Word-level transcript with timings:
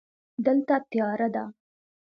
دلته 0.45 0.75
تیاره 0.91 1.27
ده. 1.33 1.43